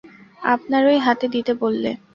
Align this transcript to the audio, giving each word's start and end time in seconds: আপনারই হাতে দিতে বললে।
আপনারই 0.45 0.99
হাতে 1.05 1.25
দিতে 1.33 1.51
বললে। 1.61 1.91